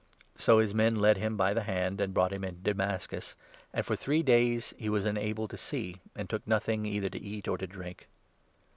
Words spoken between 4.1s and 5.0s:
days 9 he